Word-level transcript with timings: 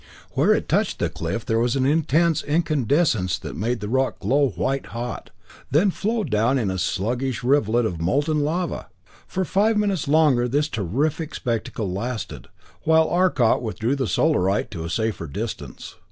Where 0.31 0.51
it 0.51 0.67
touched 0.67 0.97
the 0.97 1.11
cliff 1.11 1.45
there 1.45 1.59
was 1.59 1.75
intense 1.75 2.41
incandescence 2.43 3.37
that 3.37 3.55
made 3.55 3.81
the 3.81 3.87
rock 3.87 4.17
glow 4.17 4.49
white 4.55 4.87
hot, 4.97 5.29
then 5.69 5.91
flow 5.91 6.23
down 6.23 6.57
in 6.57 6.71
a 6.71 6.79
sluggish 6.79 7.43
rivulet 7.43 7.85
of 7.85 8.01
molten 8.01 8.39
lava! 8.39 8.87
For 9.27 9.45
five 9.45 9.77
minutes 9.77 10.07
longer 10.07 10.47
this 10.47 10.69
terrific 10.69 11.35
spectacle 11.35 11.91
lasted, 11.93 12.47
while 12.81 13.09
Arcot 13.09 13.61
withdrew 13.61 13.95
the 13.95 14.07
Solarite 14.07 14.71
to 14.71 14.83
a 14.85 14.89
safer 14.89 15.27
distance. 15.27 15.97